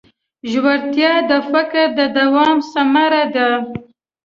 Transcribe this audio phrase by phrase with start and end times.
[0.51, 3.49] ژورتیا د فکر د دوام ثمره ده.